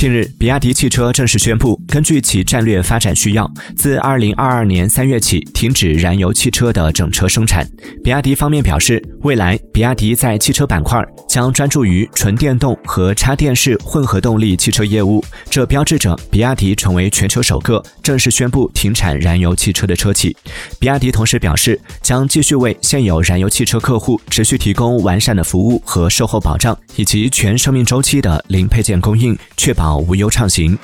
[0.00, 7.68] 近日，比亚迪汽车正式宣布，根据其战略发展需要，自二零二二年三月起停止燃油汽车的整车生产。
[8.02, 20.34] 比亚迪方面表示，未来比亚迪在汽车板块将专注于纯电动和插电式混合动力汽车业务，这标志着比亚迪成为全球首个正式宣布停产燃油汽车的车企。
[20.78, 29.89] 比亚迪同时表示，将继续为现有燃油汽车客户持续提供完善的服务和售后保障，以及全生命周期的零配件供应，确保。
[29.96, 30.78] 无忧畅行。